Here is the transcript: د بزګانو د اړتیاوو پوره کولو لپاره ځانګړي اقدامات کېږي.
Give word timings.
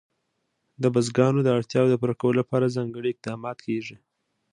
د 0.81 0.83
بزګانو 0.93 1.39
د 1.43 1.47
اړتیاوو 1.57 1.99
پوره 2.01 2.15
کولو 2.21 2.39
لپاره 2.41 2.73
ځانګړي 2.75 3.09
اقدامات 3.11 3.57
کېږي. 3.67 3.95